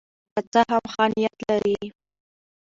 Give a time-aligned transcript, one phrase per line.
[0.33, 1.79] که څه هم ښه نیت لري.